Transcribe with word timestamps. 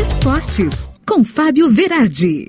Esportes, 0.00 0.88
com 1.04 1.24
Fábio 1.24 1.68
Verardi. 1.68 2.48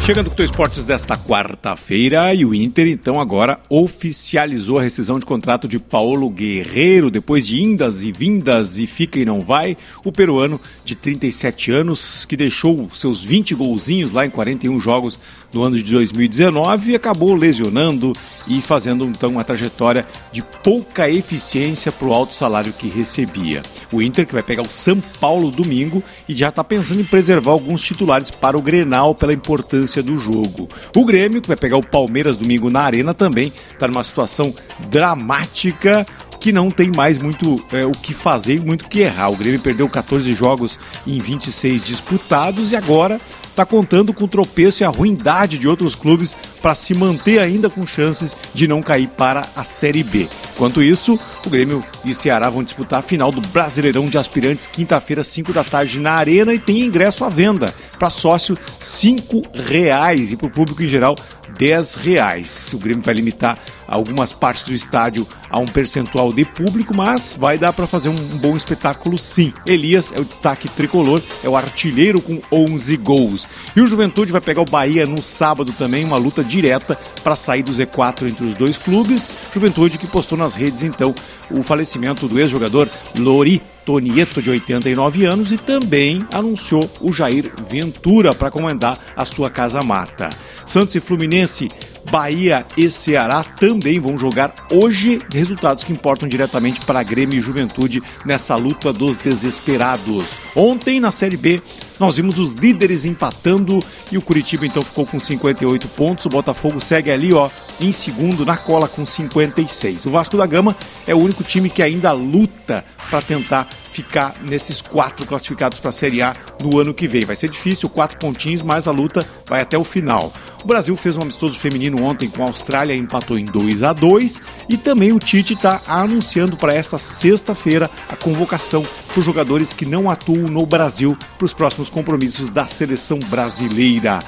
Chegando 0.00 0.28
com 0.28 0.42
o 0.42 0.44
Esportes 0.44 0.82
desta 0.82 1.16
quarta-feira 1.16 2.34
e 2.34 2.44
o 2.44 2.52
Inter 2.52 2.88
então 2.88 3.20
agora 3.20 3.60
oficializou 3.68 4.76
a 4.76 4.82
rescisão 4.82 5.20
de 5.20 5.24
contrato 5.24 5.68
de 5.68 5.78
Paulo 5.78 6.28
Guerreiro 6.28 7.12
depois 7.12 7.46
de 7.46 7.62
indas 7.62 8.02
e 8.02 8.10
vindas 8.10 8.76
e 8.76 8.88
fica 8.88 9.20
e 9.20 9.24
não 9.24 9.40
vai. 9.40 9.76
O 10.04 10.10
peruano 10.10 10.60
de 10.84 10.96
37 10.96 11.70
anos 11.70 12.24
que 12.24 12.36
deixou 12.36 12.90
seus 12.92 13.22
20 13.22 13.54
golzinhos 13.54 14.10
lá 14.10 14.26
em 14.26 14.30
41 14.30 14.80
jogos 14.80 15.16
no 15.52 15.62
ano 15.62 15.76
de 15.76 15.92
2019 15.92 16.90
e 16.90 16.96
acabou 16.96 17.34
lesionando 17.34 18.12
e 18.50 18.60
fazendo 18.60 19.04
então 19.04 19.30
uma 19.30 19.44
trajetória 19.44 20.04
de 20.32 20.42
pouca 20.42 21.08
eficiência 21.08 21.92
para 21.92 22.08
o 22.08 22.12
alto 22.12 22.34
salário 22.34 22.72
que 22.72 22.88
recebia. 22.88 23.62
O 23.92 24.02
Inter 24.02 24.26
que 24.26 24.34
vai 24.34 24.42
pegar 24.42 24.62
o 24.62 24.70
São 24.70 25.00
Paulo 25.20 25.52
domingo 25.52 26.02
e 26.28 26.34
já 26.34 26.48
está 26.48 26.64
pensando 26.64 27.00
em 27.00 27.04
preservar 27.04 27.52
alguns 27.52 27.80
titulares 27.80 28.30
para 28.30 28.58
o 28.58 28.62
Grenal 28.62 29.14
pela 29.14 29.32
importância 29.32 30.02
do 30.02 30.18
jogo. 30.18 30.68
O 30.96 31.04
Grêmio 31.04 31.40
que 31.40 31.46
vai 31.46 31.56
pegar 31.56 31.76
o 31.76 31.86
Palmeiras 31.86 32.36
domingo 32.36 32.68
na 32.68 32.80
Arena 32.80 33.14
também 33.14 33.52
está 33.72 33.86
numa 33.86 34.02
situação 34.02 34.52
dramática 34.88 36.04
que 36.40 36.50
não 36.50 36.70
tem 36.70 36.90
mais 36.90 37.18
muito 37.18 37.62
é, 37.70 37.84
o 37.84 37.92
que 37.92 38.14
fazer 38.14 38.54
e 38.54 38.60
muito 38.60 38.86
o 38.86 38.88
que 38.88 39.00
errar. 39.00 39.28
O 39.28 39.36
Grêmio 39.36 39.60
perdeu 39.60 39.88
14 39.88 40.32
jogos 40.32 40.78
em 41.06 41.18
26 41.18 41.84
disputados 41.84 42.72
e 42.72 42.76
agora 42.76 43.20
está 43.50 43.64
contando 43.64 44.12
com 44.12 44.24
o 44.24 44.28
tropeço 44.28 44.82
e 44.82 44.84
a 44.84 44.88
ruindade 44.88 45.58
de 45.58 45.68
outros 45.68 45.94
clubes 45.94 46.34
para 46.62 46.74
se 46.74 46.94
manter 46.94 47.38
ainda 47.38 47.68
com 47.68 47.86
chances 47.86 48.36
de 48.54 48.66
não 48.66 48.82
cair 48.82 49.08
para 49.08 49.46
a 49.56 49.64
Série 49.64 50.02
B. 50.02 50.28
Enquanto 50.54 50.82
isso, 50.82 51.18
o 51.46 51.50
Grêmio 51.50 51.82
e 52.04 52.10
o 52.10 52.14
Ceará 52.14 52.50
vão 52.50 52.62
disputar 52.62 53.00
a 53.00 53.02
final 53.02 53.32
do 53.32 53.40
Brasileirão 53.40 54.08
de 54.08 54.18
Aspirantes 54.18 54.66
quinta-feira, 54.66 55.24
5 55.24 55.52
da 55.52 55.64
tarde 55.64 55.98
na 55.98 56.12
Arena 56.12 56.52
e 56.52 56.58
tem 56.58 56.82
ingresso 56.82 57.24
à 57.24 57.28
venda 57.28 57.74
para 57.98 58.10
sócio 58.10 58.56
R$ 58.80 59.42
reais 59.54 60.32
e 60.32 60.36
para 60.36 60.48
o 60.48 60.50
público 60.50 60.82
em 60.82 60.88
geral 60.88 61.16
R$ 61.58 61.82
reais. 62.02 62.72
O 62.72 62.78
Grêmio 62.78 63.02
vai 63.02 63.14
limitar 63.14 63.58
algumas 63.86 64.32
partes 64.32 64.64
do 64.64 64.72
estádio 64.72 65.26
a 65.50 65.58
um 65.58 65.66
percentual 65.66 66.32
de 66.32 66.44
público, 66.44 66.96
mas 66.96 67.36
vai 67.38 67.58
dar 67.58 67.72
para 67.72 67.86
fazer 67.86 68.08
um, 68.08 68.14
bom 68.14 68.56
espetáculo 68.56 69.18
sim. 69.18 69.52
Elias 69.66 70.12
é 70.14 70.20
o 70.20 70.24
destaque 70.24 70.68
tricolor, 70.68 71.20
é 71.42 71.48
o 71.48 71.56
artilheiro 71.56 72.20
com 72.20 72.40
11 72.52 72.96
gols. 72.98 73.39
E 73.74 73.80
o 73.80 73.86
Juventude 73.86 74.32
vai 74.32 74.40
pegar 74.40 74.62
o 74.62 74.64
Bahia 74.64 75.06
no 75.06 75.22
sábado 75.22 75.72
também, 75.72 76.04
uma 76.04 76.16
luta 76.16 76.42
direta 76.42 76.98
para 77.22 77.36
sair 77.36 77.62
do 77.62 77.72
Z4 77.72 78.28
entre 78.28 78.46
os 78.46 78.54
dois 78.54 78.78
clubes. 78.78 79.32
Juventude 79.52 79.98
que 79.98 80.06
postou 80.06 80.36
nas 80.38 80.54
redes 80.54 80.82
então 80.82 81.14
o 81.50 81.62
falecimento 81.62 82.28
do 82.28 82.38
ex-jogador 82.38 82.88
Lori 83.18 83.62
Tonieto, 83.84 84.42
de 84.42 84.50
89 84.50 85.24
anos, 85.24 85.50
e 85.50 85.56
também 85.56 86.20
anunciou 86.32 86.88
o 87.00 87.12
Jair 87.12 87.50
Ventura 87.68 88.34
para 88.34 88.50
comandar 88.50 88.98
a 89.16 89.24
sua 89.24 89.50
casa 89.50 89.82
mata. 89.82 90.30
Santos 90.66 90.94
e 90.94 91.00
Fluminense 91.00 91.68
Bahia 92.08 92.66
e 92.76 92.90
Ceará 92.90 93.44
também 93.44 93.98
vão 94.00 94.18
jogar 94.18 94.54
hoje, 94.70 95.18
resultados 95.32 95.84
que 95.84 95.92
importam 95.92 96.28
diretamente 96.28 96.80
para 96.80 97.02
Grêmio 97.02 97.38
e 97.38 97.42
Juventude 97.42 98.02
nessa 98.24 98.54
luta 98.54 98.92
dos 98.92 99.16
desesperados. 99.16 100.26
Ontem, 100.54 101.00
na 101.00 101.12
Série 101.12 101.36
B, 101.36 101.60
nós 102.00 102.16
vimos 102.16 102.38
os 102.38 102.54
líderes 102.54 103.04
empatando 103.04 103.78
e 104.10 104.16
o 104.16 104.22
Curitiba 104.22 104.66
então 104.66 104.82
ficou 104.82 105.04
com 105.04 105.20
58 105.20 105.86
pontos. 105.88 106.24
O 106.24 106.30
Botafogo 106.30 106.80
segue 106.80 107.10
ali, 107.10 107.34
ó, 107.34 107.50
em 107.80 107.92
segundo 107.92 108.44
na 108.44 108.56
cola 108.56 108.86
com 108.86 109.04
56. 109.04 110.06
O 110.06 110.10
Vasco 110.10 110.36
da 110.36 110.46
Gama 110.46 110.76
é 111.06 111.14
o 111.14 111.18
único 111.18 111.42
time 111.42 111.70
que 111.70 111.82
ainda 111.82 112.12
luta 112.12 112.84
para 113.08 113.22
tentar 113.22 113.68
ficar 113.92 114.34
nesses 114.48 114.80
quatro 114.80 115.26
classificados 115.26 115.78
para 115.80 115.90
a 115.90 115.92
Série 115.92 116.22
A 116.22 116.34
no 116.62 116.78
ano 116.78 116.94
que 116.94 117.08
vem. 117.08 117.24
Vai 117.24 117.36
ser 117.36 117.48
difícil, 117.48 117.88
quatro 117.88 118.18
pontinhos, 118.18 118.62
mas 118.62 118.86
a 118.86 118.92
luta 118.92 119.26
vai 119.46 119.60
até 119.60 119.76
o 119.76 119.84
final. 119.84 120.32
O 120.62 120.66
Brasil 120.66 120.94
fez 120.96 121.16
um 121.16 121.22
amistoso 121.22 121.58
feminino 121.58 122.02
ontem 122.02 122.28
com 122.28 122.42
a 122.42 122.46
Austrália, 122.46 122.94
empatou 122.94 123.38
em 123.38 123.44
2 123.44 123.82
a 123.82 123.92
2 123.92 124.40
e 124.68 124.76
também 124.76 125.12
o 125.12 125.18
Tite 125.18 125.54
está 125.54 125.80
anunciando 125.86 126.56
para 126.56 126.74
esta 126.74 126.98
sexta-feira 126.98 127.90
a 128.08 128.16
convocação 128.16 128.86
para 129.12 129.22
jogadores 129.22 129.72
que 129.72 129.84
não 129.84 130.08
atuam 130.08 130.48
no 130.48 130.64
Brasil 130.64 131.16
para 131.36 131.44
os 131.44 131.52
próximos 131.52 131.88
compromissos 131.88 132.50
da 132.50 132.66
seleção 132.66 133.18
brasileira. 133.18 134.20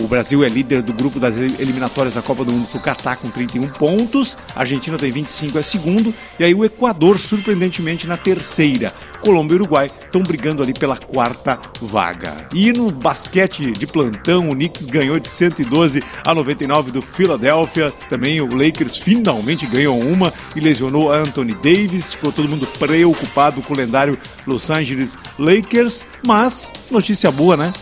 O 0.00 0.06
Brasil 0.06 0.44
é 0.44 0.48
líder 0.48 0.82
do 0.82 0.92
grupo 0.92 1.18
das 1.18 1.36
eliminatórias 1.36 2.14
da 2.14 2.22
Copa 2.22 2.44
do 2.44 2.52
Mundo 2.52 2.68
para 2.68 2.80
Catar 2.98 3.16
com 3.16 3.30
31 3.30 3.68
pontos. 3.68 4.36
A 4.54 4.60
Argentina 4.60 4.98
tem 4.98 5.12
25, 5.12 5.56
é 5.56 5.62
segundo. 5.62 6.12
E 6.38 6.44
aí 6.44 6.54
o 6.54 6.64
Equador, 6.64 7.18
surpreendentemente, 7.18 8.06
na 8.06 8.16
terceira. 8.16 8.92
Colômbia 9.20 9.54
e 9.54 9.58
Uruguai 9.60 9.90
estão 10.04 10.20
brigando 10.20 10.62
ali 10.62 10.74
pela 10.74 10.96
quarta 10.96 11.60
vaga. 11.80 12.48
E 12.52 12.72
no 12.72 12.90
basquete 12.90 13.70
de 13.70 13.86
plantão, 13.86 14.48
o 14.48 14.54
Knicks 14.54 14.84
ganhou 14.84 15.18
de 15.20 15.28
112 15.28 16.02
a 16.24 16.34
99 16.34 16.90
do 16.90 17.00
Philadelphia. 17.00 17.92
Também 18.08 18.40
o 18.40 18.52
Lakers 18.52 18.96
finalmente 18.96 19.66
ganhou 19.66 19.98
uma 20.00 20.32
e 20.56 20.60
lesionou 20.60 21.12
Anthony 21.12 21.54
Davis. 21.54 22.14
Ficou 22.14 22.32
todo 22.32 22.48
mundo 22.48 22.66
preocupado 22.78 23.62
com 23.62 23.74
o 23.74 23.76
lendário 23.76 24.18
Los 24.46 24.70
Angeles 24.70 25.16
Lakers. 25.38 26.04
Mas, 26.24 26.72
notícia 26.90 27.30
boa, 27.30 27.56
né? 27.56 27.72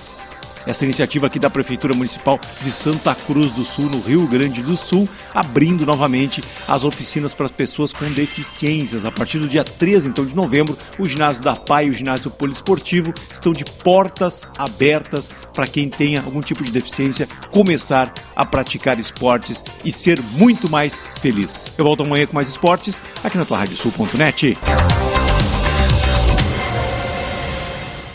Essa 0.66 0.84
iniciativa 0.84 1.26
aqui 1.26 1.38
da 1.38 1.48
Prefeitura 1.48 1.94
Municipal 1.94 2.40
de 2.60 2.70
Santa 2.70 3.14
Cruz 3.14 3.52
do 3.52 3.64
Sul, 3.64 3.88
no 3.88 4.00
Rio 4.00 4.26
Grande 4.26 4.62
do 4.62 4.76
Sul, 4.76 5.08
abrindo 5.32 5.86
novamente 5.86 6.42
as 6.66 6.84
oficinas 6.84 7.32
para 7.32 7.46
as 7.46 7.52
pessoas 7.52 7.92
com 7.92 8.10
deficiências. 8.10 9.04
A 9.04 9.12
partir 9.12 9.38
do 9.38 9.48
dia 9.48 9.64
13 9.64 10.08
então, 10.08 10.24
de 10.24 10.34
novembro, 10.34 10.76
o 10.98 11.08
ginásio 11.08 11.42
da 11.42 11.54
PAI 11.54 11.86
e 11.86 11.90
o 11.90 11.94
ginásio 11.94 12.30
poliesportivo 12.30 13.14
estão 13.32 13.52
de 13.52 13.64
portas 13.64 14.42
abertas 14.58 15.28
para 15.52 15.66
quem 15.66 15.88
tenha 15.88 16.20
algum 16.20 16.40
tipo 16.40 16.62
de 16.62 16.70
deficiência 16.70 17.28
começar 17.50 18.12
a 18.34 18.44
praticar 18.44 18.98
esportes 18.98 19.64
e 19.84 19.90
ser 19.90 20.20
muito 20.22 20.70
mais 20.70 21.04
feliz. 21.20 21.66
Eu 21.78 21.84
volto 21.84 22.02
amanhã 22.02 22.26
com 22.26 22.34
mais 22.34 22.48
esportes 22.48 23.00
aqui 23.22 23.38
na 23.38 23.44
tua 23.44 23.66
Sul.net. 23.66 24.56